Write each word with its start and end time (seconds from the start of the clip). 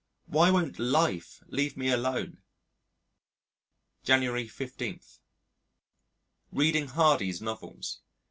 Why 0.25 0.49
won't 0.49 0.79
Life 0.79 1.43
leave 1.45 1.77
me 1.77 1.91
alone? 1.91 2.41
January 4.03 4.47
15. 4.47 4.99
Reading 6.51 6.87
Hardy's 6.87 7.39
novels. 7.39 8.01